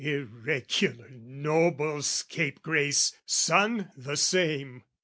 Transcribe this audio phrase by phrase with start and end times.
[0.03, 4.81] Irregular noble scapegrace son the same!